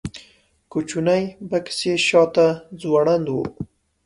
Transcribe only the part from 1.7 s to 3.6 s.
یې شاته ځوړند و.